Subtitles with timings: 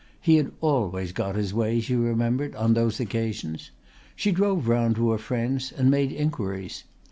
[0.19, 3.69] He had always got his way, she remembered, on those occasions.
[4.15, 6.85] She drove round to her friends and made inquiries.